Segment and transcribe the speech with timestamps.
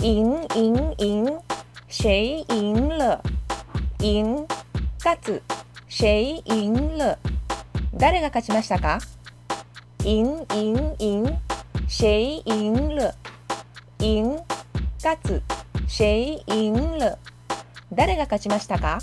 [0.00, 1.38] 赢赢赢，
[1.88, 3.22] 谁赢了？
[4.00, 4.46] 赢
[5.02, 5.42] 勝つ
[5.88, 7.18] 谁赢了？
[7.94, 8.98] 誰が勝ちましたか？
[10.04, 11.38] 赢赢赢，
[11.88, 13.14] 谁赢了？
[13.98, 14.38] 赢
[15.02, 15.42] 勝つ
[15.88, 17.18] 谁赢了？
[17.92, 18.98] 誰が勝ちましたか？